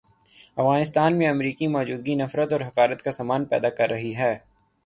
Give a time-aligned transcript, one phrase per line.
[0.57, 4.37] افغانستان میں امریکی موجودگی نفرت اور حقارت کا سامان پیدا کر رہی ہے۔